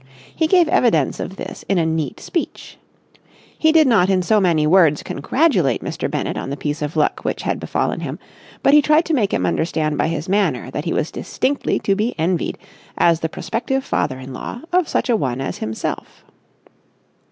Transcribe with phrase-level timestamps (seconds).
[0.35, 2.79] He gave evidence of this in a neat speech.
[3.55, 6.09] He did not in so many words congratulate Mr.
[6.09, 8.17] Bennett on the piece of luck which had befallen him,
[8.63, 11.93] but he tried to make him understand by his manner that he was distinctly to
[11.93, 12.57] be envied
[12.97, 16.25] as the prospective father in law of such a one as himself.